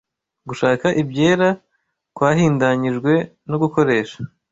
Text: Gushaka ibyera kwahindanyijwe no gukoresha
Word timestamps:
Gushaka 0.47 0.87
ibyera 1.01 1.49
kwahindanyijwe 2.15 3.13
no 3.49 3.55
gukoresha 3.61 4.17